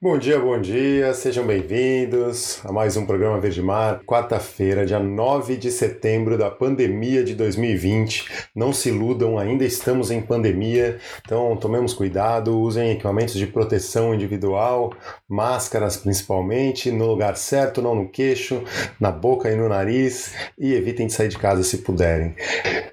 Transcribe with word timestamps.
Bom 0.00 0.16
dia, 0.16 0.38
bom 0.38 0.60
dia, 0.60 1.12
sejam 1.12 1.44
bem-vindos 1.44 2.64
a 2.64 2.70
mais 2.70 2.96
um 2.96 3.04
programa 3.04 3.40
Verde 3.40 3.60
Mar. 3.60 4.00
Quarta-feira, 4.06 4.86
dia 4.86 5.00
9 5.00 5.56
de 5.56 5.72
setembro 5.72 6.38
da 6.38 6.48
pandemia 6.48 7.24
de 7.24 7.34
2020. 7.34 8.48
Não 8.54 8.72
se 8.72 8.90
iludam, 8.90 9.36
ainda 9.36 9.64
estamos 9.64 10.12
em 10.12 10.22
pandemia, 10.22 11.00
então 11.26 11.56
tomemos 11.56 11.94
cuidado, 11.94 12.56
usem 12.60 12.92
equipamentos 12.92 13.34
de 13.34 13.48
proteção 13.48 14.14
individual, 14.14 14.92
máscaras 15.28 15.96
principalmente, 15.96 16.92
no 16.92 17.08
lugar 17.08 17.36
certo, 17.36 17.82
não 17.82 17.96
no 17.96 18.08
queixo, 18.08 18.62
na 19.00 19.10
boca 19.10 19.50
e 19.50 19.56
no 19.56 19.68
nariz 19.68 20.32
e 20.56 20.74
evitem 20.74 21.08
de 21.08 21.12
sair 21.12 21.28
de 21.28 21.38
casa 21.38 21.64
se 21.64 21.78
puderem. 21.78 22.36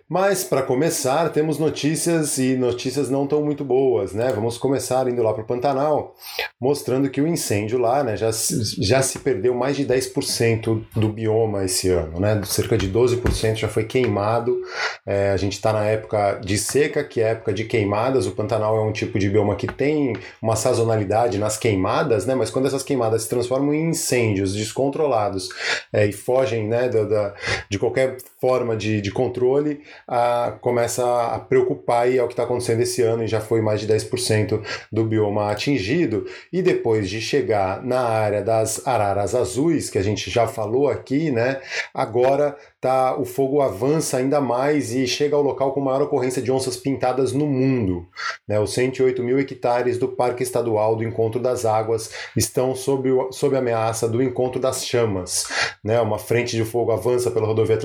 Mas 0.08 0.44
para 0.44 0.62
começar, 0.62 1.30
temos 1.30 1.58
notícias 1.58 2.38
e 2.38 2.55
notícias 2.55 3.09
não 3.09 3.26
tão 3.26 3.44
muito 3.44 3.66
boas, 3.66 4.14
né? 4.14 4.31
Vamos 4.36 4.55
começar 4.55 5.08
indo 5.08 5.23
lá 5.23 5.34
para 5.34 5.41
o 5.41 5.48
Pantanal, 5.48 6.14
mostrando 6.62 7.09
que 7.09 7.20
o 7.20 7.28
incêndio 7.28 7.80
lá, 7.80 8.04
né, 8.04 8.16
já, 8.16 8.30
já 8.80 9.02
se 9.02 9.18
perdeu 9.18 9.55
mais 9.55 9.76
de 9.76 9.84
10% 9.84 10.84
do 10.95 11.09
bioma 11.09 11.66
esse 11.66 11.90
ano, 11.90 12.20
né? 12.20 12.40
Cerca 12.45 12.78
de 12.78 12.88
12% 12.88 13.55
já 13.55 13.68
foi 13.68 13.86
queimado. 13.86 14.55
É, 15.08 15.31
a 15.31 15.38
gente 15.38 15.54
está 15.54 15.73
na 15.73 15.84
época 15.86 16.40
de 16.40 16.56
seca, 16.59 17.03
que 17.03 17.20
é 17.20 17.30
época 17.31 17.52
de 17.52 17.64
queimadas. 17.64 18.28
O 18.28 18.31
Pantanal 18.31 18.78
é 18.78 18.81
um 18.81 18.92
tipo 18.92 19.17
de 19.17 19.28
bioma 19.28 19.56
que 19.56 19.66
tem 19.66 20.14
uma 20.40 20.56
sazonalidade 20.56 21.39
nas 21.39 21.58
queimadas, 21.58 22.28
né? 22.28 22.36
Mas 22.36 22.52
quando 22.52 22.67
essas 22.67 22.83
queimadas 22.83 23.23
se 23.23 23.30
transformam 23.30 23.73
em 23.73 23.89
incêndios 23.89 24.53
descontrolados 24.53 25.50
é, 25.92 26.06
e 26.06 26.11
fogem, 26.11 26.67
né, 26.67 26.89
da, 26.89 27.03
da 27.06 27.33
de 27.67 27.80
qualquer 27.80 28.17
forma 28.39 28.78
de, 28.78 29.02
de 29.02 29.09
controle, 29.09 29.81
a, 30.08 30.58
começa 30.62 31.04
a 31.28 31.40
preocupar 31.40 32.10
e 32.10 32.18
é 32.18 32.24
o 32.24 32.28
que 32.28 32.34
está 32.34 32.44
acontecendo 32.44 32.82
esse 32.82 33.02
ano 33.02 33.24
e 33.24 33.28
já 33.28 33.42
foi 33.42 33.62
mais 33.62 33.80
de 33.80 33.88
10% 33.88 34.62
do 34.92 35.04
bioma 35.04 35.52
atingido. 35.52 36.26
E 36.52 36.62
depois 36.62 37.10
de 37.10 37.22
chegar 37.22 37.84
na 37.84 38.02
área 38.02 38.42
das 38.42 38.86
araras 38.88 39.36
azuis, 39.36 39.90
que 39.90 39.98
a 39.98 40.04
gente 40.04 40.30
já 40.30 40.48
falou 40.48 40.90
aqui, 40.90 41.32
né, 41.32 41.62
agora 41.94 42.56
tá, 42.86 43.17
o 43.17 43.25
fogo 43.25 43.61
avança 43.61 44.17
ainda 44.17 44.39
mais 44.39 44.94
e 44.94 45.08
chega 45.08 45.36
ao 45.36 45.41
local 45.41 45.73
com 45.73 45.81
maior 45.81 46.03
ocorrência 46.03 46.39
de 46.39 46.52
onças 46.52 46.78
pintadas 46.78 47.33
no 47.33 47.47
mundo. 47.47 48.05
Né? 48.47 48.59
Os 48.59 48.75
108 48.75 49.23
mil 49.23 49.39
hectares 49.39 49.97
do 49.97 50.08
Parque 50.08 50.44
Estadual 50.44 50.95
do 50.95 51.03
Encontro 51.03 51.42
das 51.42 51.66
Águas 51.66 52.11
estão 52.38 52.75
sob, 52.75 53.09
sob 53.31 53.58
ameaça 53.58 54.08
do 54.08 54.22
Encontro 54.22 54.59
das 54.59 54.86
Chamas. 54.86 55.47
Né? 55.83 56.00
Uma 56.00 56.19
frente 56.19 56.55
de 56.55 56.64
fogo 56.64 56.92
avança 56.92 57.31
pela 57.31 57.47
rodovia 57.47 57.75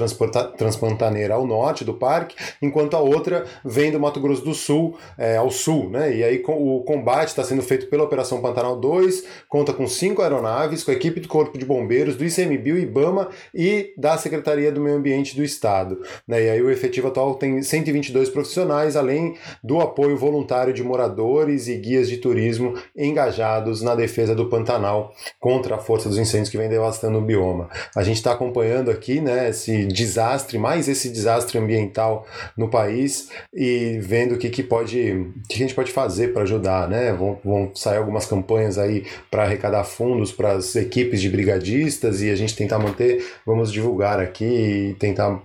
Transpantaneira 0.58 1.32
ao 1.32 1.46
norte 1.46 1.82
do 1.82 1.94
parque, 1.94 2.36
enquanto 2.60 2.94
a 2.94 3.00
outra 3.00 3.46
vem 3.64 3.90
do 3.90 3.98
Mato 3.98 4.20
Grosso 4.20 4.44
do 4.44 4.52
Sul 4.52 4.98
é, 5.16 5.38
ao 5.38 5.50
sul. 5.50 5.88
Né? 5.88 6.16
E 6.16 6.24
aí 6.24 6.44
o 6.46 6.80
combate 6.80 7.28
está 7.28 7.42
sendo 7.42 7.62
feito 7.62 7.86
pela 7.86 8.04
Operação 8.04 8.42
Pantanal 8.42 8.76
2, 8.76 9.24
conta 9.48 9.72
com 9.72 9.86
cinco 9.86 10.20
aeronaves, 10.20 10.84
com 10.84 10.90
a 10.90 10.94
equipe 10.94 11.20
do 11.20 11.28
Corpo 11.28 11.56
de 11.56 11.64
Bombeiros, 11.64 12.16
do 12.16 12.24
ICMBio, 12.24 12.78
IBAMA 12.78 13.30
e 13.54 13.94
da 13.96 14.18
Secretaria 14.18 14.70
do 14.70 14.82
Meio 14.82 14.89
Ambiente 14.90 15.36
do 15.36 15.44
Estado. 15.44 16.00
Né? 16.26 16.44
E 16.44 16.50
aí 16.50 16.62
o 16.62 16.70
efetivo 16.70 17.08
atual 17.08 17.34
tem 17.34 17.62
122 17.62 18.28
profissionais, 18.28 18.96
além 18.96 19.34
do 19.62 19.80
apoio 19.80 20.16
voluntário 20.16 20.72
de 20.72 20.82
moradores 20.82 21.68
e 21.68 21.76
guias 21.76 22.08
de 22.08 22.18
turismo 22.18 22.74
engajados 22.96 23.82
na 23.82 23.94
defesa 23.94 24.34
do 24.34 24.48
Pantanal 24.48 25.14
contra 25.38 25.76
a 25.76 25.78
força 25.78 26.08
dos 26.08 26.18
incêndios 26.18 26.50
que 26.50 26.58
vem 26.58 26.68
devastando 26.68 27.18
o 27.18 27.22
bioma. 27.22 27.68
A 27.94 28.02
gente 28.02 28.16
está 28.16 28.32
acompanhando 28.32 28.90
aqui 28.90 29.20
né, 29.20 29.50
esse 29.50 29.86
desastre, 29.86 30.58
mais 30.58 30.88
esse 30.88 31.08
desastre 31.08 31.58
ambiental 31.58 32.26
no 32.56 32.68
país 32.68 33.28
e 33.52 33.98
vendo 34.00 34.34
o 34.34 34.38
que, 34.38 34.50
que 34.50 34.62
pode, 34.62 35.26
que 35.48 35.54
a 35.54 35.58
gente 35.58 35.74
pode 35.74 35.92
fazer 35.92 36.32
para 36.32 36.42
ajudar, 36.42 36.88
né? 36.88 37.12
Vão, 37.12 37.38
vão 37.44 37.70
sair 37.74 37.98
algumas 37.98 38.26
campanhas 38.26 38.78
aí 38.78 39.04
para 39.30 39.42
arrecadar 39.42 39.84
fundos 39.84 40.32
para 40.32 40.52
as 40.52 40.76
equipes 40.76 41.20
de 41.20 41.28
brigadistas 41.28 42.22
e 42.22 42.30
a 42.30 42.36
gente 42.36 42.56
tentar 42.56 42.78
manter, 42.78 43.24
vamos 43.46 43.72
divulgar 43.72 44.20
aqui 44.20 44.44
e 44.88 44.94
tentar 44.94 45.40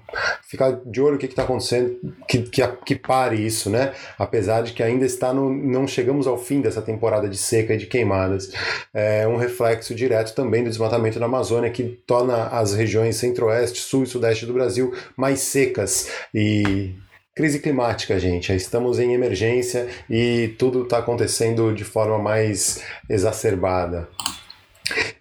ficar 0.47 0.79
de 0.85 1.01
olho 1.01 1.15
o 1.15 1.17
que 1.17 1.25
está 1.25 1.43
acontecendo, 1.43 1.97
que, 2.27 2.39
que, 2.43 2.67
que, 2.85 2.95
pare 2.95 3.35
isso, 3.35 3.69
né? 3.69 3.93
Apesar 4.17 4.61
de 4.61 4.73
que 4.73 4.81
ainda 4.81 5.05
está 5.05 5.33
no. 5.33 5.49
não 5.49 5.87
chegamos 5.87 6.27
ao 6.27 6.37
fim 6.37 6.61
dessa 6.61 6.81
temporada 6.81 7.27
de 7.27 7.37
seca 7.37 7.73
e 7.73 7.77
de 7.77 7.87
queimadas. 7.87 8.51
É 8.93 9.27
um 9.27 9.37
reflexo 9.37 9.93
direto 9.93 10.33
também 10.33 10.63
do 10.63 10.69
desmatamento 10.69 11.19
da 11.19 11.25
Amazônia, 11.25 11.69
que 11.69 11.83
torna 11.83 12.47
as 12.47 12.73
regiões 12.73 13.17
centro-oeste, 13.17 13.79
sul 13.79 14.03
e 14.03 14.07
sudeste 14.07 14.45
do 14.45 14.53
Brasil 14.53 14.93
mais 15.17 15.39
secas 15.39 16.09
e 16.33 16.95
Crise 17.35 17.59
climática, 17.59 18.17
gente. 18.17 18.55
Estamos 18.55 18.97
em 18.97 19.13
emergência 19.13 19.89
e 20.09 20.55
tudo 20.57 20.83
está 20.83 20.99
acontecendo 20.99 21.73
de 21.73 21.83
forma 21.83 22.17
mais 22.17 22.81
exacerbada. 23.09 24.07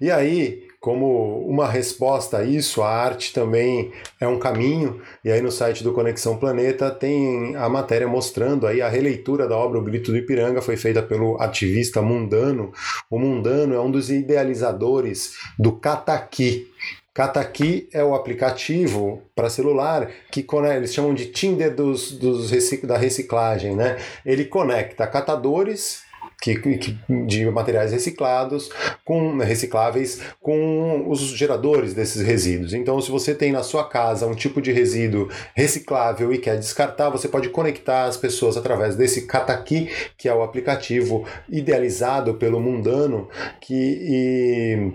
E 0.00 0.12
aí, 0.12 0.62
como 0.84 1.38
uma 1.48 1.66
resposta 1.66 2.36
a 2.36 2.44
isso, 2.44 2.82
a 2.82 2.90
arte 2.90 3.32
também 3.32 3.90
é 4.20 4.28
um 4.28 4.38
caminho, 4.38 5.00
e 5.24 5.32
aí 5.32 5.40
no 5.40 5.50
site 5.50 5.82
do 5.82 5.94
Conexão 5.94 6.36
Planeta 6.36 6.90
tem 6.90 7.56
a 7.56 7.70
matéria 7.70 8.06
mostrando 8.06 8.66
aí 8.66 8.82
a 8.82 8.88
releitura 8.90 9.48
da 9.48 9.56
obra 9.56 9.78
O 9.78 9.82
Grito 9.82 10.12
do 10.12 10.18
Ipiranga, 10.18 10.60
foi 10.60 10.76
feita 10.76 11.02
pelo 11.02 11.40
ativista 11.40 12.02
Mundano. 12.02 12.70
O 13.10 13.18
Mundano 13.18 13.74
é 13.74 13.80
um 13.80 13.90
dos 13.90 14.10
idealizadores 14.10 15.32
do 15.58 15.72
Kataki, 15.72 16.66
Kataki 17.14 17.88
é 17.90 18.04
o 18.04 18.14
aplicativo 18.14 19.22
para 19.34 19.48
celular 19.48 20.10
que 20.30 20.44
eles 20.76 20.92
chamam 20.92 21.14
de 21.14 21.26
Tinder 21.26 21.74
dos, 21.74 22.10
dos 22.10 22.50
da 22.82 22.98
reciclagem, 22.98 23.74
né? 23.74 23.96
Ele 24.26 24.44
conecta 24.44 25.06
catadores 25.06 26.03
que, 26.44 26.76
que, 26.76 26.98
de 27.26 27.50
materiais 27.50 27.92
reciclados, 27.92 28.68
com 29.04 29.38
recicláveis, 29.38 30.20
com 30.40 31.08
os 31.08 31.20
geradores 31.20 31.94
desses 31.94 32.20
resíduos. 32.20 32.74
Então, 32.74 33.00
se 33.00 33.10
você 33.10 33.34
tem 33.34 33.50
na 33.50 33.62
sua 33.62 33.88
casa 33.88 34.26
um 34.26 34.34
tipo 34.34 34.60
de 34.60 34.70
resíduo 34.70 35.28
reciclável 35.54 36.32
e 36.32 36.38
quer 36.38 36.58
descartar, 36.58 37.08
você 37.08 37.28
pode 37.28 37.48
conectar 37.48 38.04
as 38.04 38.16
pessoas 38.16 38.56
através 38.56 38.94
desse 38.94 39.26
Kataki, 39.26 39.88
que 40.18 40.28
é 40.28 40.34
o 40.34 40.42
aplicativo 40.42 41.24
idealizado 41.48 42.34
pelo 42.34 42.60
Mundano, 42.60 43.28
que 43.60 43.74
e, 43.74 44.92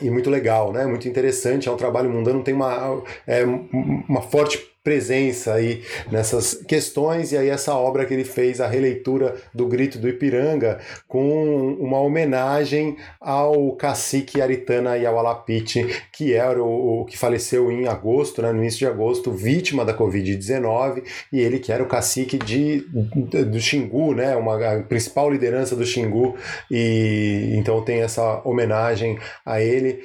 e 0.00 0.10
muito 0.10 0.30
legal, 0.30 0.72
né? 0.72 0.84
Muito 0.86 1.06
interessante. 1.06 1.68
É 1.68 1.72
um 1.72 1.76
trabalho 1.76 2.10
mundano, 2.10 2.42
tem 2.42 2.54
uma, 2.54 3.02
é, 3.26 3.44
uma 3.44 4.22
forte 4.22 4.71
presença 4.82 5.54
aí 5.54 5.82
nessas 6.10 6.54
questões. 6.54 7.32
E 7.32 7.36
aí 7.36 7.48
essa 7.48 7.74
obra 7.74 8.04
que 8.04 8.14
ele 8.14 8.24
fez 8.24 8.60
a 8.60 8.66
releitura 8.66 9.36
do 9.54 9.66
Grito 9.66 9.98
do 9.98 10.08
Ipiranga 10.08 10.80
com 11.06 11.74
uma 11.78 12.00
homenagem 12.00 12.96
ao 13.20 13.72
cacique 13.72 14.40
Aritana 14.40 14.96
Yawalapiti 14.96 15.86
que 16.12 16.34
era 16.34 16.62
o, 16.62 17.00
o, 17.00 17.04
que 17.04 17.16
faleceu 17.16 17.70
em 17.70 17.86
agosto, 17.86 18.42
né, 18.42 18.52
no 18.52 18.58
início 18.58 18.78
de 18.78 18.86
agosto, 18.86 19.30
vítima 19.32 19.84
da 19.84 19.96
Covid-19 19.96 21.02
e 21.32 21.40
ele 21.40 21.58
que 21.58 21.72
era 21.72 21.82
o 21.82 21.86
cacique 21.86 22.38
de, 22.38 22.80
do 22.80 23.60
Xingu, 23.60 24.14
né, 24.14 24.36
uma 24.36 24.52
a 24.62 24.82
principal 24.82 25.30
liderança 25.30 25.74
do 25.74 25.84
Xingu. 25.84 26.36
E 26.70 27.54
então 27.54 27.82
tem 27.82 28.00
essa 28.00 28.40
homenagem 28.44 29.18
a 29.44 29.60
ele 29.60 30.04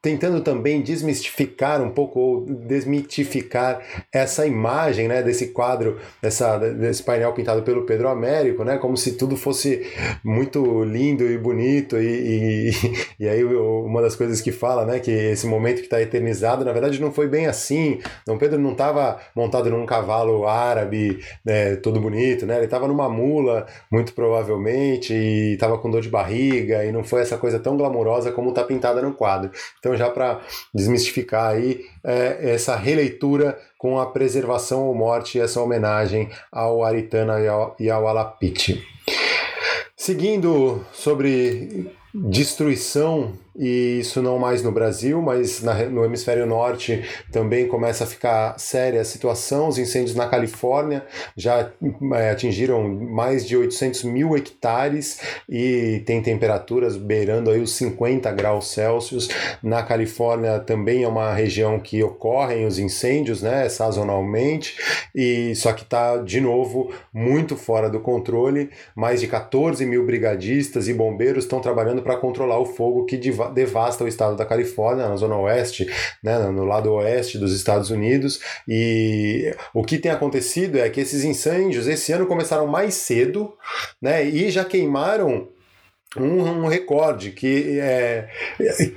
tentando 0.00 0.40
também 0.40 0.82
desmistificar 0.82 1.82
um 1.82 1.90
pouco 1.90 2.20
ou 2.20 2.46
desmitificar 2.46 3.82
essa 4.12 4.46
imagem 4.46 5.08
né, 5.08 5.22
desse 5.22 5.48
quadro, 5.48 5.98
dessa, 6.20 6.58
desse 6.58 7.02
painel 7.02 7.32
pintado 7.32 7.62
pelo 7.62 7.84
Pedro 7.84 8.08
Américo, 8.08 8.64
né, 8.64 8.78
como 8.78 8.96
se 8.96 9.12
tudo 9.12 9.36
fosse 9.36 9.86
muito 10.24 10.82
lindo 10.84 11.24
e 11.24 11.36
bonito. 11.38 11.98
E, 11.98 12.70
e, 12.70 12.70
e 13.24 13.28
aí, 13.28 13.44
uma 13.44 14.00
das 14.02 14.16
coisas 14.16 14.40
que 14.40 14.52
fala, 14.52 14.84
né, 14.84 14.98
que 15.00 15.10
esse 15.10 15.46
momento 15.46 15.76
que 15.76 15.84
está 15.84 16.00
eternizado, 16.00 16.64
na 16.64 16.72
verdade, 16.72 17.00
não 17.00 17.12
foi 17.12 17.28
bem 17.28 17.46
assim. 17.46 18.00
Dom 18.26 18.38
Pedro 18.38 18.58
não 18.58 18.72
estava 18.72 19.20
montado 19.34 19.70
num 19.70 19.86
cavalo 19.86 20.46
árabe, 20.46 21.20
né, 21.44 21.76
todo 21.76 22.00
bonito, 22.00 22.46
né, 22.46 22.56
ele 22.56 22.64
estava 22.64 22.88
numa 22.88 23.08
mula, 23.08 23.66
muito 23.90 24.12
provavelmente, 24.14 25.12
e 25.12 25.54
estava 25.54 25.78
com 25.78 25.90
dor 25.90 26.00
de 26.00 26.08
barriga, 26.08 26.84
e 26.84 26.92
não 26.92 27.04
foi 27.04 27.22
essa 27.22 27.36
coisa 27.36 27.58
tão 27.58 27.76
glamurosa 27.76 28.32
como 28.32 28.50
está 28.50 28.64
pintada 28.64 29.02
no 29.02 29.12
quadro. 29.12 29.50
Então, 29.78 29.96
já 29.96 30.08
para 30.10 30.40
desmistificar 30.74 31.50
aí 31.50 31.80
é, 32.04 32.52
essa 32.54 32.76
releitura 32.76 33.58
com 33.78 33.91
a 33.98 34.06
preservação 34.06 34.86
ou 34.86 34.94
morte 34.94 35.40
essa 35.40 35.60
homenagem 35.60 36.30
ao 36.50 36.84
Aritana 36.84 37.40
e 37.40 37.48
ao, 37.48 37.76
e 37.78 37.90
ao 37.90 38.06
Alapiti. 38.06 38.82
Seguindo 39.96 40.84
sobre 40.92 41.92
destruição 42.14 43.32
e 43.56 44.00
isso 44.00 44.22
não 44.22 44.38
mais 44.38 44.62
no 44.62 44.72
Brasil, 44.72 45.20
mas 45.20 45.62
na, 45.62 45.74
no 45.84 46.04
hemisfério 46.04 46.46
norte 46.46 47.04
também 47.30 47.66
começa 47.66 48.04
a 48.04 48.06
ficar 48.06 48.58
séria 48.58 49.00
a 49.00 49.04
situação. 49.04 49.68
Os 49.68 49.78
incêndios 49.78 50.14
na 50.14 50.26
Califórnia 50.26 51.04
já 51.36 51.70
é, 52.14 52.30
atingiram 52.30 52.88
mais 52.88 53.46
de 53.46 53.56
800 53.56 54.04
mil 54.04 54.36
hectares 54.36 55.20
e 55.48 56.02
tem 56.06 56.22
temperaturas 56.22 56.96
beirando 56.96 57.50
aí 57.50 57.60
os 57.60 57.72
50 57.72 58.30
graus 58.32 58.68
Celsius. 58.68 59.28
Na 59.62 59.82
Califórnia 59.82 60.58
também 60.58 61.02
é 61.02 61.08
uma 61.08 61.32
região 61.34 61.78
que 61.78 62.02
ocorrem 62.02 62.66
os 62.66 62.78
incêndios, 62.78 63.42
né, 63.42 63.68
sazonalmente, 63.68 64.76
e 65.14 65.54
só 65.54 65.72
que 65.72 65.82
está 65.82 66.16
de 66.18 66.40
novo 66.40 66.90
muito 67.12 67.56
fora 67.56 67.90
do 67.90 68.00
controle. 68.00 68.70
Mais 68.94 69.20
de 69.20 69.26
14 69.26 69.84
mil 69.84 70.06
brigadistas 70.06 70.88
e 70.88 70.94
bombeiros 70.94 71.44
estão 71.44 71.60
trabalhando 71.60 72.02
para 72.02 72.16
controlar 72.16 72.58
o 72.58 72.66
fogo 72.66 73.04
que 73.04 73.16
devasta 73.50 74.04
o 74.04 74.08
estado 74.08 74.36
da 74.36 74.44
Califórnia, 74.44 75.08
na 75.08 75.16
zona 75.16 75.36
oeste, 75.36 75.90
né, 76.22 76.38
no 76.38 76.64
lado 76.64 76.92
oeste 76.92 77.38
dos 77.38 77.54
Estados 77.54 77.90
Unidos. 77.90 78.40
E 78.66 79.54
o 79.72 79.84
que 79.84 79.98
tem 79.98 80.10
acontecido 80.10 80.78
é 80.78 80.88
que 80.88 81.00
esses 81.00 81.24
incêndios 81.24 81.86
esse 81.86 82.12
ano 82.12 82.26
começaram 82.26 82.66
mais 82.66 82.94
cedo, 82.94 83.52
né, 84.00 84.24
e 84.24 84.50
já 84.50 84.64
queimaram 84.64 85.48
um, 86.16 86.64
um, 86.64 86.66
recorde 86.66 87.30
que 87.30 87.80
é, 87.80 88.28
é 88.60 88.90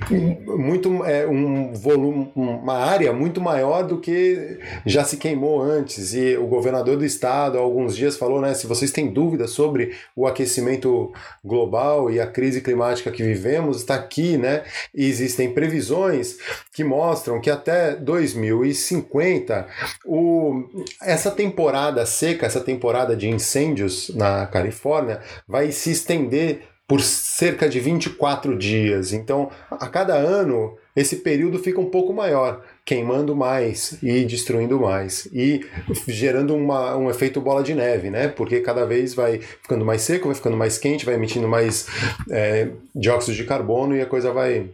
muito 0.44 1.04
é 1.04 1.26
um 1.26 1.72
volume 1.72 2.30
uma 2.36 2.76
área 2.76 3.12
muito 3.12 3.40
maior 3.40 3.82
do 3.84 3.98
que 3.98 4.58
já 4.84 5.02
se 5.02 5.16
queimou 5.16 5.62
antes. 5.62 6.12
E 6.12 6.36
o 6.36 6.46
governador 6.46 6.96
do 6.96 7.04
estado 7.04 7.56
há 7.56 7.60
alguns 7.60 7.96
dias 7.96 8.16
falou 8.16 8.40
né 8.40 8.52
se 8.54 8.66
vocês 8.66 8.90
têm 8.90 9.10
dúvidas 9.10 9.50
sobre 9.50 9.94
o 10.14 10.26
aquecimento 10.26 11.12
global 11.44 12.10
e 12.10 12.20
a 12.20 12.26
crise 12.26 12.60
climática 12.60 13.10
que 13.10 13.22
vivemos 13.22 13.78
está 13.78 13.94
aqui 13.94 14.36
né 14.36 14.62
e 14.94 15.06
existem 15.06 15.52
previsões 15.52 16.36
que 16.72 16.84
mostram 16.84 17.40
que 17.40 17.50
até 17.50 17.96
2050 17.96 19.66
o, 20.04 20.64
essa 21.02 21.30
temporada 21.30 22.04
seca 22.04 22.46
essa 22.46 22.60
temporada 22.60 23.16
de 23.16 23.28
incêndios 23.28 24.10
na 24.14 24.46
Califórnia 24.46 25.20
vai 25.48 25.72
se 25.72 25.90
estender 25.90 26.75
por 26.86 27.02
cerca 27.02 27.68
de 27.68 27.80
24 27.80 28.56
dias. 28.56 29.12
Então, 29.12 29.50
a 29.70 29.88
cada 29.88 30.14
ano, 30.14 30.76
esse 30.94 31.16
período 31.16 31.58
fica 31.58 31.80
um 31.80 31.90
pouco 31.90 32.12
maior, 32.12 32.62
queimando 32.84 33.34
mais 33.34 33.98
e 34.02 34.24
destruindo 34.24 34.78
mais. 34.78 35.26
E 35.32 35.66
gerando 36.06 36.54
uma, 36.54 36.96
um 36.96 37.10
efeito 37.10 37.40
bola 37.40 37.62
de 37.62 37.74
neve, 37.74 38.08
né? 38.08 38.28
Porque 38.28 38.60
cada 38.60 38.86
vez 38.86 39.14
vai 39.14 39.38
ficando 39.38 39.84
mais 39.84 40.02
seco, 40.02 40.26
vai 40.26 40.34
ficando 40.34 40.56
mais 40.56 40.78
quente, 40.78 41.04
vai 41.04 41.16
emitindo 41.16 41.48
mais 41.48 41.88
é, 42.30 42.68
dióxido 42.94 43.34
de 43.34 43.44
carbono 43.44 43.96
e 43.96 44.00
a 44.00 44.06
coisa 44.06 44.32
vai, 44.32 44.70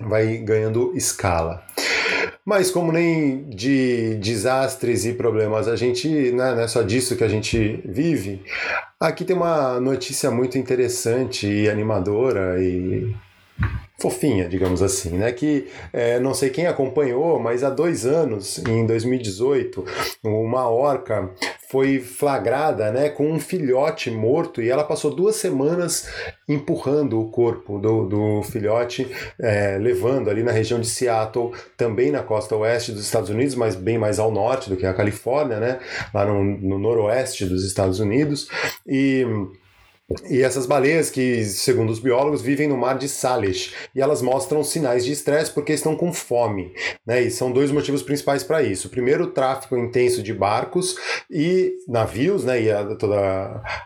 vai 0.00 0.38
ganhando 0.38 0.92
escala. 0.96 1.64
Mas 2.46 2.70
como 2.70 2.92
nem 2.92 3.50
de 3.50 4.14
desastres 4.16 5.04
e 5.04 5.14
problemas 5.14 5.66
a 5.66 5.74
gente, 5.74 6.08
né, 6.08 6.54
não 6.54 6.60
é 6.60 6.68
só 6.68 6.80
disso 6.80 7.16
que 7.16 7.24
a 7.24 7.28
gente 7.28 7.82
vive, 7.84 8.40
aqui 9.00 9.24
tem 9.24 9.34
uma 9.34 9.80
notícia 9.80 10.30
muito 10.30 10.56
interessante 10.56 11.44
e 11.48 11.68
animadora 11.68 12.62
e 12.62 13.12
fofinha, 13.98 14.48
digamos 14.48 14.82
assim, 14.82 15.10
né? 15.10 15.32
Que 15.32 15.68
é, 15.92 16.18
não 16.20 16.34
sei 16.34 16.50
quem 16.50 16.66
acompanhou, 16.66 17.38
mas 17.38 17.64
há 17.64 17.70
dois 17.70 18.04
anos, 18.04 18.58
em 18.58 18.86
2018, 18.86 19.84
uma 20.22 20.68
orca 20.68 21.30
foi 21.68 21.98
flagrada, 21.98 22.92
né, 22.92 23.08
com 23.08 23.28
um 23.28 23.40
filhote 23.40 24.08
morto 24.08 24.62
e 24.62 24.68
ela 24.68 24.84
passou 24.84 25.12
duas 25.12 25.34
semanas 25.36 26.08
empurrando 26.48 27.20
o 27.20 27.28
corpo 27.28 27.78
do, 27.78 28.06
do 28.06 28.42
filhote, 28.44 29.10
é, 29.38 29.76
levando 29.76 30.30
ali 30.30 30.44
na 30.44 30.52
região 30.52 30.78
de 30.78 30.86
Seattle, 30.86 31.52
também 31.76 32.12
na 32.12 32.22
costa 32.22 32.54
oeste 32.54 32.92
dos 32.92 33.04
Estados 33.04 33.30
Unidos, 33.30 33.56
mas 33.56 33.74
bem 33.74 33.98
mais 33.98 34.20
ao 34.20 34.30
norte 34.30 34.70
do 34.70 34.76
que 34.76 34.86
a 34.86 34.94
Califórnia, 34.94 35.58
né? 35.58 35.80
Lá 36.14 36.24
no, 36.24 36.44
no 36.44 36.78
noroeste 36.78 37.44
dos 37.44 37.64
Estados 37.64 37.98
Unidos 37.98 38.48
e 38.86 39.26
e 40.30 40.40
essas 40.40 40.66
baleias 40.66 41.10
que, 41.10 41.44
segundo 41.44 41.90
os 41.90 41.98
biólogos, 41.98 42.40
vivem 42.40 42.68
no 42.68 42.76
mar 42.76 42.96
de 42.96 43.08
Salish 43.08 43.74
e 43.92 44.00
elas 44.00 44.22
mostram 44.22 44.62
sinais 44.62 45.04
de 45.04 45.10
estresse 45.10 45.50
porque 45.50 45.72
estão 45.72 45.96
com 45.96 46.12
fome, 46.12 46.72
né? 47.04 47.22
E 47.22 47.30
são 47.30 47.50
dois 47.50 47.72
motivos 47.72 48.04
principais 48.04 48.44
para 48.44 48.62
isso. 48.62 48.88
Primeiro, 48.88 49.24
o 49.24 49.30
tráfego 49.30 49.76
intenso 49.76 50.22
de 50.22 50.32
barcos 50.32 50.94
e 51.28 51.74
navios, 51.88 52.44
né? 52.44 52.62
E 52.62 52.70
a, 52.70 52.94
toda 52.94 53.16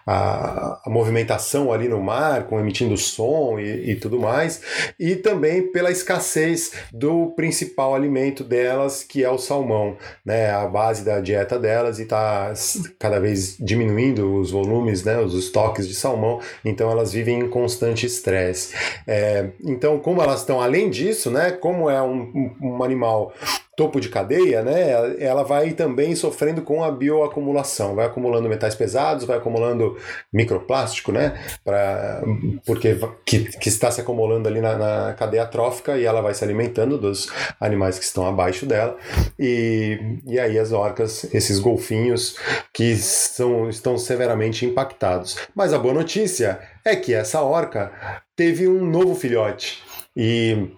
a, 0.07 0.81
a, 0.85 0.91
movimentação 0.91 1.73
ali 1.73 1.89
no 1.89 2.03
mar, 2.03 2.47
com 2.47 2.61
emitindo 2.61 2.99
som 2.99 3.59
e, 3.59 3.93
e 3.93 3.97
tudo 3.97 4.21
mais. 4.21 4.61
E 4.99 5.17
também 5.17 5.73
pela 5.73 5.91
escassez 5.91 6.73
do 6.93 7.31
principal 7.31 7.95
alimento 7.95 8.45
delas, 8.45 9.03
que 9.03 9.25
é 9.25 9.31
o 9.31 9.39
salmão, 9.39 9.97
né? 10.23 10.51
A 10.51 10.67
base 10.67 11.03
da 11.03 11.19
dieta 11.19 11.59
delas 11.59 11.99
e 11.99 12.03
está 12.03 12.53
cada 12.99 13.19
vez 13.19 13.57
diminuindo 13.59 14.35
os 14.39 14.51
volumes, 14.51 15.03
né? 15.03 15.19
Os 15.19 15.33
estoques 15.33 15.89
de 15.89 15.95
salmão 15.95 16.10
salmão, 16.11 16.41
então 16.65 16.91
elas 16.91 17.13
vivem 17.13 17.41
em 17.41 17.49
constante 17.49 18.07
estresse. 18.07 18.75
É, 19.07 19.51
então, 19.65 19.99
como 19.99 20.23
elas 20.23 20.41
estão 20.41 20.61
além 20.61 20.91
disso, 20.91 21.31
né, 21.31 21.53
como 21.53 21.89
é 21.89 22.03
um, 22.03 22.55
um 22.61 22.83
animal 22.83 23.33
topo 23.81 23.99
de 23.99 24.11
cadeia, 24.11 24.63
né, 24.63 25.17
ela 25.19 25.43
vai 25.43 25.73
também 25.73 26.15
sofrendo 26.15 26.61
com 26.61 26.85
a 26.85 26.91
bioacumulação, 26.91 27.95
vai 27.95 28.05
acumulando 28.05 28.47
metais 28.47 28.75
pesados, 28.75 29.25
vai 29.25 29.39
acumulando 29.39 29.97
microplástico, 30.31 31.11
né, 31.11 31.41
pra, 31.65 32.21
porque 32.67 32.99
que, 33.25 33.45
que 33.59 33.71
está 33.71 33.91
se 33.91 33.99
acumulando 33.99 34.47
ali 34.47 34.61
na, 34.61 34.77
na, 34.77 35.15
cadeia 35.15 35.47
trófica 35.47 35.97
e 35.97 36.05
ela 36.05 36.21
vai 36.21 36.35
se 36.35 36.45
alimentando 36.45 36.99
dos 36.99 37.33
animais 37.59 37.99
que 37.99 38.05
estão 38.05 38.27
abaixo 38.27 38.67
dela 38.67 38.99
e, 39.39 40.19
e 40.27 40.39
aí 40.39 40.59
as 40.59 40.73
orcas, 40.73 41.33
esses 41.33 41.59
golfinhos 41.59 42.37
que 42.75 42.95
são, 42.97 43.71
estão 43.71 43.97
severamente 43.97 44.67
impactados. 44.67 45.39
Mas 45.55 45.73
a 45.73 45.79
boa 45.79 45.95
notícia 45.95 46.61
é 46.85 46.95
que 46.95 47.15
essa 47.15 47.41
orca 47.41 47.91
teve 48.37 48.69
um 48.69 48.85
novo 48.85 49.15
filhote 49.15 49.83
e 50.15 50.69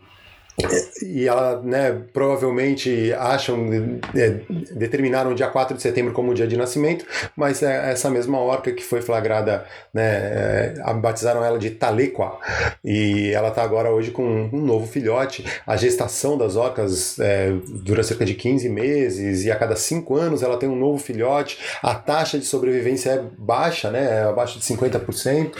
e 1.03 1.27
ela, 1.27 1.61
né, 1.63 2.03
provavelmente 2.13 3.13
acham, 3.15 3.69
é, 4.15 4.41
determinaram 4.75 5.33
o 5.33 5.35
dia 5.35 5.47
4 5.49 5.77
de 5.77 5.83
setembro 5.83 6.13
como 6.13 6.31
o 6.31 6.35
dia 6.35 6.47
de 6.47 6.57
nascimento, 6.57 7.07
mas 7.35 7.63
é 7.63 7.91
essa 7.91 8.11
mesma 8.11 8.39
orca 8.39 8.71
que 8.71 8.83
foi 8.83 9.01
flagrada, 9.01 9.65
né, 9.95 10.75
é, 10.77 10.95
batizaram 10.95 11.43
ela 11.43 11.59
de 11.59 11.71
Talequa, 11.71 12.39
e 12.85 13.31
ela 13.31 13.49
está 13.49 13.63
agora 13.63 13.91
hoje 13.91 14.11
com 14.11 14.51
um 14.53 14.61
novo 14.61 14.87
filhote. 14.87 15.45
A 15.67 15.77
gestação 15.77 16.37
das 16.37 16.55
orcas 16.55 17.19
é, 17.19 17.53
dura 17.83 18.03
cerca 18.03 18.25
de 18.25 18.35
15 18.35 18.69
meses, 18.69 19.45
e 19.45 19.51
a 19.51 19.57
cada 19.57 19.75
5 19.75 20.17
anos 20.17 20.43
ela 20.43 20.59
tem 20.59 20.69
um 20.69 20.77
novo 20.77 21.03
filhote. 21.03 21.59
A 21.83 21.95
taxa 21.95 22.39
de 22.39 22.45
sobrevivência 22.45 23.11
é 23.11 23.25
baixa, 23.39 23.91
né, 23.91 24.21
é 24.21 24.23
abaixo 24.25 24.59
de 24.59 24.65
50%, 24.67 25.53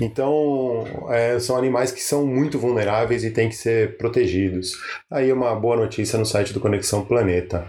então 0.00 0.84
é, 1.10 1.38
são 1.40 1.56
animais 1.56 1.90
que 1.90 2.00
são 2.00 2.24
muito 2.24 2.58
vulneráveis 2.58 3.24
e 3.24 3.30
têm 3.30 3.48
que 3.48 3.56
ser 3.56 3.96
protegidos. 3.96 4.35
Aí 5.10 5.32
uma 5.32 5.54
boa 5.54 5.76
notícia 5.76 6.18
no 6.18 6.26
site 6.26 6.52
do 6.52 6.60
Conexão 6.60 7.04
Planeta. 7.04 7.66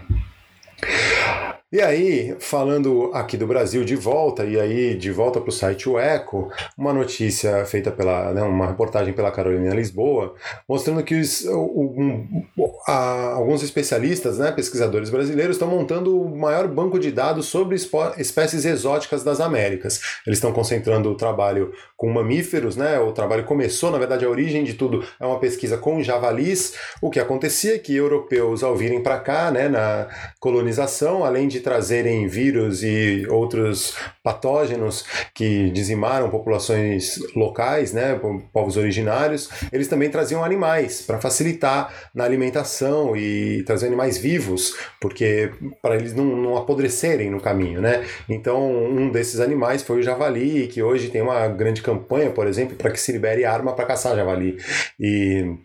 E 1.70 1.82
aí, 1.82 2.34
falando 2.40 3.10
aqui 3.12 3.36
do 3.36 3.46
Brasil 3.46 3.84
de 3.84 3.94
volta, 3.94 4.42
e 4.42 4.58
aí 4.58 4.96
de 4.96 5.12
volta 5.12 5.38
para 5.38 5.50
o 5.50 5.52
site 5.52 5.86
O 5.86 5.98
Eco, 5.98 6.50
uma 6.78 6.94
notícia 6.94 7.62
feita 7.66 7.90
pela, 7.90 8.32
né, 8.32 8.42
uma 8.42 8.68
reportagem 8.68 9.12
pela 9.12 9.30
Carolina 9.30 9.74
Lisboa, 9.74 10.34
mostrando 10.66 11.02
que 11.04 11.14
os, 11.14 11.44
um, 11.44 12.42
a, 12.88 13.34
alguns 13.34 13.62
especialistas, 13.62 14.38
né, 14.38 14.50
pesquisadores 14.50 15.10
brasileiros, 15.10 15.56
estão 15.56 15.68
montando 15.68 16.18
o 16.18 16.34
maior 16.36 16.66
banco 16.66 16.98
de 16.98 17.12
dados 17.12 17.46
sobre 17.46 17.76
espécies 18.16 18.64
exóticas 18.64 19.22
das 19.22 19.40
Américas. 19.40 20.00
Eles 20.26 20.38
estão 20.38 20.52
concentrando 20.52 21.10
o 21.10 21.14
trabalho 21.14 21.70
com 21.96 22.08
mamíferos, 22.10 22.76
né, 22.76 22.98
o 22.98 23.12
trabalho 23.12 23.44
começou, 23.44 23.90
na 23.90 23.98
verdade, 23.98 24.24
a 24.24 24.30
origem 24.30 24.64
de 24.64 24.72
tudo 24.72 25.04
é 25.20 25.26
uma 25.26 25.38
pesquisa 25.38 25.76
com 25.76 26.02
javalis. 26.02 26.74
O 27.02 27.10
que 27.10 27.20
acontecia 27.20 27.74
é 27.74 27.78
que 27.78 27.94
europeus, 27.94 28.62
ao 28.62 28.74
virem 28.74 29.02
para 29.02 29.18
cá, 29.18 29.50
né, 29.50 29.68
na 29.68 30.08
colonização, 30.40 31.24
além 31.24 31.46
de 31.46 31.60
trazerem 31.60 32.26
vírus 32.26 32.82
e 32.82 33.26
outros 33.28 33.94
patógenos 34.24 35.04
que 35.34 35.68
dizimaram 35.70 36.30
populações 36.30 37.18
locais, 37.36 37.92
né, 37.92 38.18
povos 38.50 38.78
originários, 38.78 39.50
eles 39.70 39.88
também 39.88 40.08
traziam 40.08 40.42
animais 40.42 41.02
para 41.02 41.20
facilitar 41.20 41.92
na 42.14 42.24
alimentação 42.24 42.77
e 43.16 43.62
trazer 43.64 43.86
animais 43.86 44.18
vivos, 44.18 44.76
porque 45.00 45.50
para 45.82 45.96
eles 45.96 46.14
não, 46.14 46.24
não 46.24 46.56
apodrecerem 46.56 47.30
no 47.30 47.40
caminho, 47.40 47.80
né? 47.80 48.04
Então, 48.28 48.70
um 48.70 49.10
desses 49.10 49.40
animais 49.40 49.82
foi 49.82 50.00
o 50.00 50.02
javali, 50.02 50.68
que 50.68 50.82
hoje 50.82 51.10
tem 51.10 51.22
uma 51.22 51.48
grande 51.48 51.82
campanha, 51.82 52.30
por 52.30 52.46
exemplo, 52.46 52.76
para 52.76 52.90
que 52.90 53.00
se 53.00 53.12
libere 53.12 53.44
arma 53.44 53.72
para 53.72 53.86
caçar 53.86 54.16
javali. 54.16 54.58
E 54.98 55.56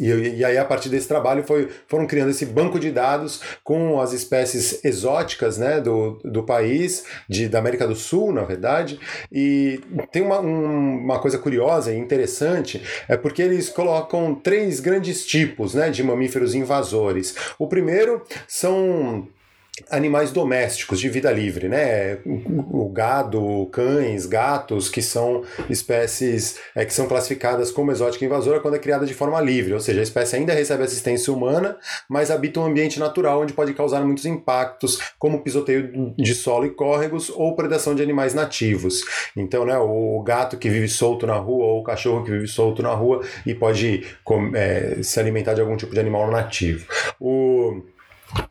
E, 0.00 0.38
e, 0.38 0.44
aí, 0.44 0.56
a 0.56 0.64
partir 0.64 0.88
desse 0.88 1.06
trabalho, 1.06 1.44
foi, 1.44 1.68
foram 1.86 2.06
criando 2.06 2.30
esse 2.30 2.46
banco 2.46 2.78
de 2.78 2.90
dados 2.90 3.40
com 3.62 4.00
as 4.00 4.12
espécies 4.12 4.84
exóticas 4.84 5.58
né, 5.58 5.80
do, 5.80 6.18
do 6.24 6.42
país, 6.42 7.04
de, 7.28 7.48
da 7.48 7.58
América 7.58 7.86
do 7.86 7.94
Sul, 7.94 8.32
na 8.32 8.42
verdade. 8.42 8.98
E 9.30 9.80
tem 10.10 10.22
uma, 10.22 10.40
um, 10.40 10.98
uma 10.98 11.18
coisa 11.18 11.38
curiosa 11.38 11.92
e 11.92 11.98
interessante, 11.98 12.82
é 13.08 13.16
porque 13.16 13.42
eles 13.42 13.68
colocam 13.68 14.34
três 14.34 14.80
grandes 14.80 15.24
tipos 15.26 15.74
né, 15.74 15.90
de 15.90 16.02
mamíferos 16.02 16.54
invasores. 16.54 17.34
O 17.58 17.66
primeiro 17.66 18.22
são 18.48 19.28
animais 19.90 20.30
domésticos 20.30 21.00
de 21.00 21.08
vida 21.08 21.32
livre, 21.32 21.68
né? 21.68 22.18
O 22.24 22.88
gado, 22.88 23.66
cães, 23.72 24.24
gatos, 24.24 24.88
que 24.88 25.02
são 25.02 25.42
espécies 25.68 26.58
é, 26.76 26.84
que 26.84 26.94
são 26.94 27.08
classificadas 27.08 27.72
como 27.72 27.90
exótica 27.90 28.24
invasora 28.24 28.60
quando 28.60 28.76
é 28.76 28.78
criada 28.78 29.04
de 29.04 29.14
forma 29.14 29.40
livre, 29.40 29.74
ou 29.74 29.80
seja, 29.80 30.00
a 30.00 30.02
espécie 30.02 30.36
ainda 30.36 30.52
recebe 30.52 30.84
assistência 30.84 31.32
humana, 31.32 31.76
mas 32.08 32.30
habita 32.30 32.60
um 32.60 32.66
ambiente 32.66 33.00
natural 33.00 33.42
onde 33.42 33.52
pode 33.52 33.74
causar 33.74 34.04
muitos 34.04 34.26
impactos, 34.26 35.00
como 35.18 35.42
pisoteio 35.42 36.14
de 36.16 36.34
solo 36.34 36.66
e 36.66 36.70
córregos 36.70 37.28
ou 37.30 37.56
predação 37.56 37.94
de 37.94 38.02
animais 38.02 38.32
nativos. 38.32 39.02
Então, 39.36 39.64
né, 39.64 39.76
o 39.76 40.22
gato 40.22 40.56
que 40.56 40.68
vive 40.68 40.88
solto 40.88 41.26
na 41.26 41.36
rua 41.36 41.66
ou 41.66 41.80
o 41.80 41.84
cachorro 41.84 42.24
que 42.24 42.30
vive 42.30 42.46
solto 42.46 42.82
na 42.82 42.92
rua 42.94 43.22
e 43.44 43.54
pode 43.54 44.06
é, 44.54 45.02
se 45.02 45.18
alimentar 45.18 45.54
de 45.54 45.60
algum 45.60 45.76
tipo 45.76 45.92
de 45.92 46.00
animal 46.00 46.30
nativo. 46.30 46.86
O 47.20 47.82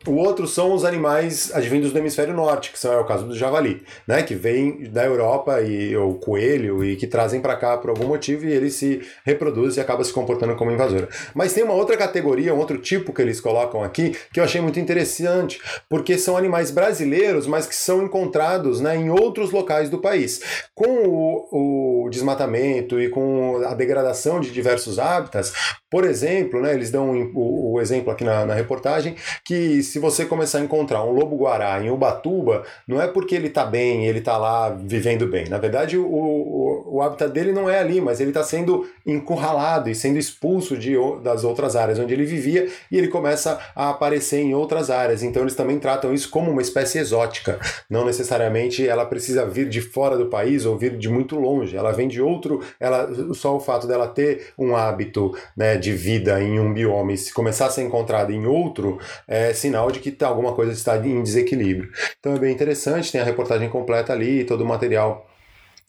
o 0.05 0.15
outro 0.15 0.47
são 0.47 0.73
os 0.73 0.83
animais 0.83 1.51
advindos 1.53 1.91
do 1.91 1.99
hemisfério 1.99 2.33
norte, 2.33 2.71
que 2.71 2.79
são 2.79 2.91
é 2.93 2.97
o 2.97 3.05
caso 3.05 3.25
do 3.25 3.35
javali, 3.35 3.83
né, 4.07 4.21
que 4.21 4.35
vem 4.35 4.83
da 4.89 5.05
Europa 5.05 5.61
e 5.61 5.95
o 5.95 6.15
coelho 6.15 6.83
e 6.83 6.95
que 6.95 7.07
trazem 7.07 7.41
para 7.41 7.55
cá 7.55 7.77
por 7.77 7.89
algum 7.89 8.07
motivo 8.07 8.45
e 8.45 8.51
ele 8.51 8.69
se 8.69 9.01
reproduz 9.25 9.77
e 9.77 9.81
acaba 9.81 10.03
se 10.03 10.11
comportando 10.11 10.55
como 10.55 10.71
invasora. 10.71 11.07
Mas 11.33 11.53
tem 11.53 11.63
uma 11.63 11.73
outra 11.73 11.95
categoria, 11.95 12.53
um 12.53 12.59
outro 12.59 12.77
tipo 12.77 13.13
que 13.13 13.21
eles 13.21 13.39
colocam 13.39 13.83
aqui 13.83 14.15
que 14.33 14.39
eu 14.39 14.43
achei 14.43 14.59
muito 14.59 14.79
interessante, 14.79 15.61
porque 15.89 16.17
são 16.17 16.35
animais 16.35 16.69
brasileiros, 16.69 17.47
mas 17.47 17.65
que 17.65 17.75
são 17.75 18.03
encontrados, 18.03 18.81
né, 18.81 18.95
em 18.95 19.09
outros 19.09 19.51
locais 19.51 19.89
do 19.89 19.99
país. 19.99 20.41
Com 20.75 21.07
o, 21.07 22.05
o 22.05 22.09
desmatamento 22.09 22.99
e 22.99 23.09
com 23.09 23.61
a 23.65 23.73
degradação 23.73 24.39
de 24.39 24.51
diversos 24.51 24.99
hábitats, 24.99 25.53
por 25.93 26.05
exemplo, 26.05 26.59
né, 26.59 26.73
eles 26.73 26.89
dão 26.89 27.31
o, 27.35 27.79
exemplo 27.79 28.11
aqui 28.11 28.23
na, 28.23 28.47
na, 28.47 28.55
reportagem 28.55 29.15
que 29.45 29.83
se 29.83 29.99
você 29.99 30.25
começar 30.25 30.57
a 30.57 30.61
encontrar 30.61 31.03
um 31.03 31.11
lobo-guará 31.11 31.79
em 31.83 31.91
Ubatuba, 31.91 32.63
não 32.87 32.99
é 32.99 33.07
porque 33.07 33.35
ele 33.35 33.45
está 33.45 33.63
bem, 33.63 34.07
ele 34.07 34.17
está 34.17 34.35
lá 34.35 34.71
vivendo 34.71 35.27
bem. 35.27 35.47
Na 35.49 35.59
verdade, 35.59 35.95
o, 35.95 36.03
o, 36.03 36.95
o 36.95 37.01
hábitat 37.03 37.31
dele 37.31 37.51
não 37.51 37.69
é 37.69 37.77
ali, 37.77 38.01
mas 38.01 38.19
ele 38.19 38.31
está 38.31 38.41
sendo 38.41 38.89
encurralado 39.05 39.87
e 39.87 39.93
sendo 39.93 40.17
expulso 40.17 40.75
de, 40.75 40.95
das 41.21 41.43
outras 41.43 41.75
áreas 41.75 41.99
onde 41.99 42.11
ele 42.11 42.25
vivia 42.25 42.67
e 42.89 42.97
ele 42.97 43.07
começa 43.07 43.59
a 43.75 43.91
aparecer 43.91 44.39
em 44.39 44.55
outras 44.55 44.89
áreas. 44.89 45.21
Então, 45.21 45.43
eles 45.43 45.53
também 45.53 45.77
tratam 45.77 46.11
isso 46.11 46.27
como 46.31 46.49
uma 46.49 46.61
espécie 46.63 46.97
exótica. 46.97 47.59
Não 47.87 48.03
necessariamente 48.03 48.87
ela 48.87 49.05
precisa 49.05 49.45
vir 49.45 49.69
de 49.69 49.79
fora 49.79 50.17
do 50.17 50.25
país 50.25 50.65
ou 50.65 50.75
vir 50.75 50.97
de 50.97 51.07
muito 51.07 51.35
longe. 51.35 51.77
Ela 51.77 51.91
vem 51.91 52.07
de 52.07 52.19
outro. 52.19 52.61
Ela, 52.79 53.07
só 53.35 53.55
o 53.55 53.59
fato 53.59 53.85
dela 53.85 54.07
ter 54.07 54.53
um 54.57 54.75
hábito 54.75 55.37
né, 55.55 55.77
de 55.83 55.91
vida 55.91 56.41
em 56.41 56.59
um 56.59 56.73
bioma 56.73 57.11
e 57.11 57.17
se 57.17 57.33
começar 57.33 57.67
a 57.67 57.69
ser 57.69 57.83
encontrada 57.83 58.31
em 58.31 58.45
outro, 58.45 58.99
é 59.27 59.53
sinal 59.53 59.91
de 59.91 59.99
que 59.99 60.11
tá, 60.11 60.27
alguma 60.27 60.53
coisa 60.53 60.71
está 60.71 60.97
em 60.97 61.21
desequilíbrio. 61.21 61.91
Então 62.19 62.33
é 62.35 62.39
bem 62.39 62.53
interessante, 62.53 63.11
tem 63.11 63.21
a 63.21 63.25
reportagem 63.25 63.69
completa 63.69 64.13
ali, 64.13 64.45
todo 64.45 64.61
o 64.61 64.65
material 64.67 65.29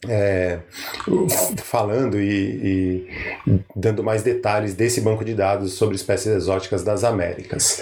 é, 0.07 0.59
falando 1.63 2.19
e, 2.19 3.07
e, 3.47 3.59
dando 3.75 4.03
mais 4.03 4.21
detalhes 4.21 4.73
desse 4.73 5.01
banco 5.01 5.23
de 5.23 5.33
dados 5.33 5.73
sobre 5.73 5.95
espécies 5.95 6.27
exóticas 6.27 6.83
das 6.83 7.03
Américas. 7.03 7.81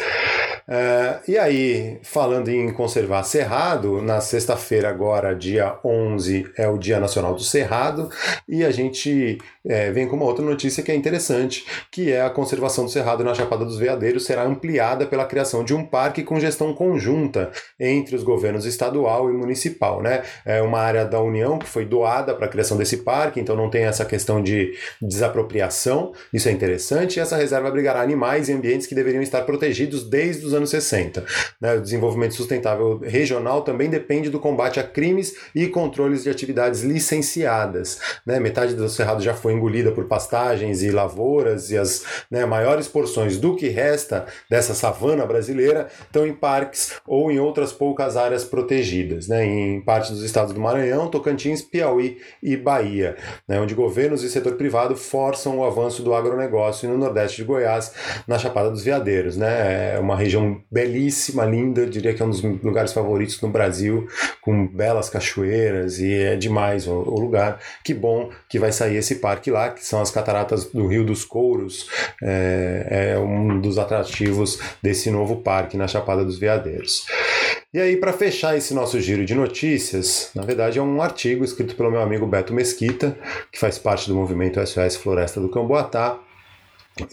É, 0.68 1.20
e 1.28 1.38
aí, 1.38 2.00
falando 2.04 2.50
em 2.50 2.72
conservar 2.72 3.24
cerrado, 3.24 4.02
na 4.02 4.22
sexta-feira, 4.22 4.90
agora, 4.90 5.36
dia 5.36 5.78
11, 5.84 6.52
é 6.58 6.68
o 6.68 6.78
Dia 6.78 7.00
Nacional 7.00 7.34
do 7.34 7.44
Cerrado, 7.44 8.10
e 8.48 8.64
a 8.64 8.72
gente 8.72 9.40
é, 9.66 9.92
vem 9.92 10.08
com 10.08 10.16
uma 10.16 10.26
outra 10.26 10.44
notícia 10.44 10.84
que 10.84 10.92
é 10.92 10.96
interessante, 10.96 11.66
que 11.92 12.12
é 12.12 12.22
a 12.22 12.30
conservação 12.30 12.86
do 12.86 12.92
cerrado 12.92 13.24
na 13.24 13.34
Chapada 13.34 13.66
dos 13.66 13.78
Veadeiros 13.78 14.26
será 14.26 14.44
ampliada 14.44 15.06
pela 15.06 15.26
criação 15.26 15.64
de 15.64 15.74
um 15.74 15.86
parque 15.86 16.24
com 16.24 16.40
gestão 16.40 16.74
conjunta 16.74 17.52
entre 17.80 18.16
os 18.16 18.24
governos 18.24 18.66
estadual 18.66 19.30
e 19.30 19.34
municipal. 19.34 20.02
Né? 20.02 20.24
É 20.46 20.62
uma 20.62 20.80
área 20.80 21.06
da 21.06 21.22
União 21.22 21.58
que 21.60 21.68
foi 21.68 21.86
doada 21.86 22.34
para 22.34 22.46
a 22.46 22.50
criação 22.50 22.78
desse 22.78 22.98
parque, 22.98 23.40
então 23.40 23.56
não 23.56 23.70
tem 23.70 23.84
essa 23.84 24.06
questão 24.06 24.42
de 24.42 24.74
desapropriação, 25.02 26.14
isso 26.34 26.48
é 26.48 26.52
interessante, 26.52 27.18
e 27.18 27.20
essa 27.20 27.38
reserva 27.38 27.68
abrigará 27.68 28.02
animais 28.02 28.50
e 28.50 28.54
ambientes 28.54 28.88
que 28.88 28.96
deveriam 28.96 29.22
estar 29.22 29.42
protegidos 29.44 30.04
desde 30.04 30.46
os 30.46 30.53
dos 30.54 30.58
anos 30.58 30.70
60. 30.70 31.26
Né? 31.60 31.76
O 31.76 31.82
desenvolvimento 31.82 32.36
sustentável 32.36 33.00
regional 33.00 33.62
também 33.62 33.90
depende 33.90 34.30
do 34.30 34.40
combate 34.40 34.80
a 34.80 34.84
crimes 34.84 35.36
e 35.54 35.68
controles 35.68 36.24
de 36.24 36.30
atividades 36.30 36.82
licenciadas. 36.82 38.00
Né? 38.26 38.40
Metade 38.40 38.76
do 38.76 38.88
cerrado 38.88 39.22
já 39.22 39.34
foi 39.34 39.54
engolida 39.54 39.92
por 39.92 40.06
pastagens 40.06 40.84
e 40.84 40.92
lavouras, 40.92 41.72
e 41.72 41.78
as 41.78 42.04
né, 42.30 42.46
maiores 42.46 42.88
porções 42.88 43.38
do 43.38 43.56
que 43.56 43.70
resta 43.70 44.26
dessa 44.50 44.74
savana 44.74 45.26
brasileira 45.26 45.88
estão 46.06 46.26
em 46.28 46.34
parques 46.34 46.94
ou 47.08 47.32
em 47.32 47.40
outras 47.40 47.72
poucas 47.72 48.16
áreas 48.16 48.44
protegidas, 48.44 49.28
né? 49.28 49.46
em 49.46 49.82
parte 49.82 50.12
dos 50.12 50.24
estados 50.24 50.54
do 50.54 50.60
Maranhão, 50.60 51.08
Tocantins, 51.08 51.62
Piauí 51.62 52.18
e 52.42 52.56
Bahia, 52.56 53.16
né? 53.48 53.60
onde 53.60 53.74
governos 53.74 54.24
e 54.24 54.30
setor 54.30 54.54
privado 54.54 54.96
forçam 54.96 55.60
o 55.60 55.66
avanço 55.66 56.04
do 56.04 56.14
agronegócio 56.14 56.88
e 56.88 56.92
no 56.92 56.98
nordeste 56.98 57.38
de 57.38 57.44
Goiás, 57.44 57.94
na 58.28 58.38
Chapada 58.38 58.70
dos 58.70 58.84
Veadeiros. 58.84 59.38
Né? 59.38 59.96
É 59.96 60.00
uma 60.00 60.16
região 60.16 60.43
belíssima, 60.72 61.46
linda, 61.46 61.86
diria 61.86 62.14
que 62.14 62.22
é 62.22 62.26
um 62.26 62.30
dos 62.30 62.42
lugares 62.42 62.94
favoritos 62.94 63.40
no 63.42 63.50
Brasil, 63.50 64.08
com 64.42 64.68
belas 64.68 65.10
cachoeiras 65.10 66.00
e 66.00 66.14
é 66.14 66.36
demais 66.36 66.88
o, 66.88 66.94
o 66.94 67.20
lugar. 67.20 67.60
Que 67.84 67.94
bom 67.94 68.30
que 68.50 68.60
vai 68.60 68.72
sair 68.72 68.98
esse 68.98 69.16
parque 69.16 69.52
lá, 69.52 69.70
que 69.70 69.86
são 69.86 70.02
as 70.02 70.12
cataratas 70.12 70.66
do 70.66 70.88
Rio 70.88 71.04
dos 71.04 71.24
Couros, 71.24 71.90
é, 72.22 73.14
é 73.14 73.20
um 73.20 73.60
dos 73.60 73.78
atrativos 73.78 74.60
desse 74.82 75.10
novo 75.10 75.38
parque 75.38 75.78
na 75.78 75.88
Chapada 75.88 76.24
dos 76.24 76.38
Veadeiros. 76.38 77.06
E 77.74 77.80
aí, 77.80 77.98
para 77.98 78.14
fechar 78.14 78.56
esse 78.56 78.72
nosso 78.72 79.02
giro 79.02 79.26
de 79.26 79.34
notícias, 79.34 80.30
na 80.36 80.44
verdade 80.44 80.78
é 80.78 80.82
um 80.82 81.02
artigo 81.02 81.44
escrito 81.44 81.76
pelo 81.76 81.90
meu 81.90 82.02
amigo 82.02 82.28
Beto 82.28 82.54
Mesquita, 82.54 83.18
que 83.52 83.60
faz 83.60 83.80
parte 83.80 84.08
do 84.08 84.16
movimento 84.16 84.64
SOS 84.64 84.96
Floresta 84.96 85.42
do 85.42 85.50
Camboatá, 85.50 86.20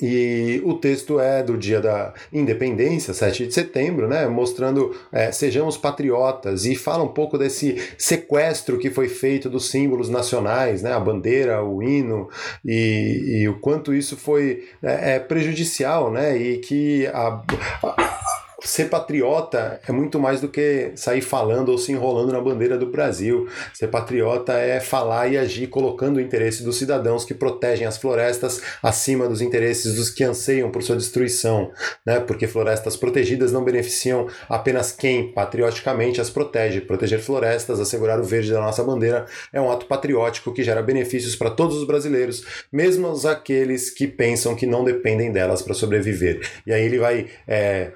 e 0.01 0.61
o 0.65 0.75
texto 0.75 1.19
é 1.19 1.43
do 1.43 1.57
dia 1.57 1.81
da 1.81 2.13
independência, 2.31 3.15
7 3.15 3.47
de 3.47 3.55
setembro, 3.55 4.07
né, 4.07 4.27
mostrando 4.27 4.95
é, 5.11 5.33
sejamos 5.33 5.77
patriotas 5.79 6.67
e 6.67 6.77
fala 6.77 7.03
um 7.03 7.09
pouco 7.09 7.39
desse 7.39 7.81
sequestro 7.97 8.79
que 8.79 8.91
foi 8.91 9.09
feito 9.09 9.49
dos 9.49 9.71
símbolos 9.71 10.11
nacionais, 10.11 10.83
né, 10.83 10.93
a 10.93 11.01
bandeira, 11.01 11.65
o 11.65 11.83
hino, 11.83 12.29
e, 12.65 13.41
e 13.41 13.49
o 13.49 13.59
quanto 13.59 13.95
isso 13.95 14.17
foi 14.19 14.69
é, 14.83 15.15
é 15.15 15.19
prejudicial, 15.19 16.11
né, 16.11 16.37
e 16.37 16.59
que 16.59 17.07
a, 17.07 17.41
a 17.83 18.40
ser 18.62 18.88
patriota 18.88 19.81
é 19.87 19.93
muito 19.93 20.19
mais 20.19 20.40
do 20.40 20.49
que 20.49 20.93
sair 20.97 21.21
falando 21.21 21.71
ou 21.71 21.79
se 21.79 21.93
enrolando 21.93 22.33
na 22.33 22.40
bandeira 22.40 22.76
do 22.76 22.87
Brasil. 22.87 23.49
Ser 23.73 23.88
patriota 23.88 24.52
é 24.55 24.81
falar 24.81 25.29
e 25.29 25.38
agir 25.38 25.69
colocando 25.69 26.17
o 26.17 26.21
interesse 26.21 26.62
dos 26.62 26.76
cidadãos 26.76 27.25
que 27.25 27.35
protegem 27.35 27.87
as 27.87 27.97
florestas 27.97 28.61
acima 28.83 29.29
dos 29.29 29.40
interesses 29.40 29.95
dos 29.95 30.11
que 30.11 30.25
anseiam 30.25 30.71
por 30.71 30.83
sua 30.83 30.97
destruição, 30.97 31.71
né? 32.05 32.21
Porque 32.21 32.47
florestas 32.47 32.97
protegidas 32.97 33.52
não 33.52 33.64
beneficiam 33.64 34.26
apenas 34.49 34.93
quem 34.93 35.33
patrioticamente 35.33 36.21
as 36.21 36.31
protege. 36.31 36.81
Proteger 36.81 37.21
florestas, 37.21 37.81
assegurar 37.81 38.21
o 38.21 38.25
verde 38.25 38.52
da 38.52 38.61
nossa 38.61 38.83
bandeira 38.83 39.26
é 39.52 39.61
um 39.61 39.71
ato 39.71 39.87
patriótico 39.87 40.52
que 40.52 40.62
gera 40.62 40.83
benefícios 40.83 41.37
para 41.37 41.50
todos 41.50 41.76
os 41.76 41.87
brasileiros, 41.87 42.45
mesmo 42.73 43.11
aqueles 43.26 43.90
que 43.90 44.07
pensam 44.07 44.55
que 44.55 44.67
não 44.67 44.85
dependem 44.85 45.33
delas 45.33 45.62
para 45.62 45.75
sobreviver. 45.75 46.40
E 46.67 46.73
aí 46.73 46.85
ele 46.85 46.99
vai 46.99 47.26
é, 47.47 47.93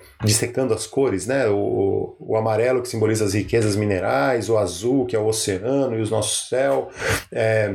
dissecando 0.54 0.72
as 0.72 0.86
cores, 0.86 1.26
né? 1.26 1.48
O, 1.48 2.14
o 2.20 2.36
amarelo 2.36 2.80
que 2.80 2.88
simboliza 2.88 3.24
as 3.24 3.34
riquezas 3.34 3.74
minerais, 3.74 4.48
o 4.48 4.56
azul 4.56 5.04
que 5.04 5.16
é 5.16 5.18
o 5.18 5.26
oceano 5.26 5.98
e 5.98 6.02
o 6.02 6.08
nosso 6.08 6.48
céu. 6.48 6.90
É, 7.30 7.74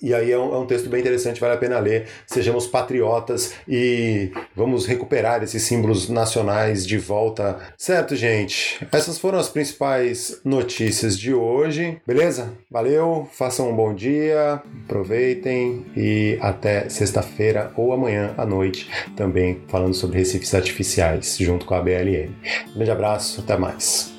e 0.00 0.14
aí 0.14 0.32
é 0.32 0.38
um, 0.38 0.54
é 0.54 0.58
um, 0.58 0.66
texto 0.66 0.88
bem 0.88 1.00
interessante, 1.00 1.40
vale 1.40 1.54
a 1.54 1.58
pena 1.58 1.78
ler. 1.78 2.06
Sejamos 2.26 2.66
patriotas 2.66 3.54
e 3.68 4.30
vamos 4.54 4.86
recuperar 4.86 5.42
esses 5.42 5.62
símbolos 5.62 6.08
nacionais 6.08 6.86
de 6.86 6.98
volta. 6.98 7.58
Certo, 7.76 8.14
gente? 8.16 8.86
Essas 8.92 9.18
foram 9.18 9.38
as 9.38 9.48
principais 9.48 10.40
notícias 10.44 11.18
de 11.18 11.32
hoje. 11.32 12.00
Beleza? 12.06 12.52
Valeu, 12.70 13.28
façam 13.32 13.70
um 13.70 13.76
bom 13.76 13.94
dia, 13.94 14.62
aproveitem 14.84 15.86
e 15.96 16.38
até 16.40 16.88
sexta-feira 16.88 17.72
ou 17.76 17.92
amanhã 17.92 18.34
à 18.36 18.44
noite 18.44 18.90
também 19.16 19.62
falando 19.68 19.94
sobre 19.94 20.18
recifes 20.18 20.54
artificiais 20.54 21.36
junto 21.38 21.66
com 21.66 21.74
a 21.74 21.80
BLM. 21.80 22.30
Um 22.70 22.74
grande 22.74 22.90
abraço, 22.90 23.40
até 23.40 23.56
mais. 23.56 24.11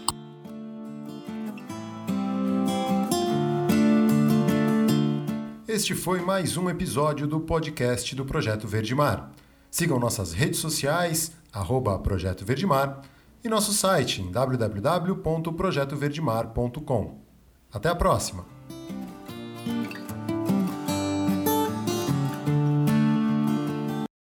Este 5.73 5.93
foi 5.95 6.21
mais 6.21 6.55
um 6.55 6.69
episódio 6.69 7.25
do 7.25 7.39
podcast 7.39 8.15
do 8.15 8.23
Projeto 8.23 8.67
Verde 8.67 8.93
Mar. 8.93 9.31
Sigam 9.71 9.97
nossas 9.97 10.31
redes 10.31 10.59
sociais, 10.59 11.31
arroba 11.51 11.97
Projeto 11.97 12.45
Verdemar, 12.45 13.01
e 13.43 13.49
nosso 13.49 13.73
site 13.73 14.21
em 14.21 14.29
www.projetoverdemar.com. 14.29 17.17
Até 17.73 17.89
a 17.89 17.95
próxima! 17.95 18.45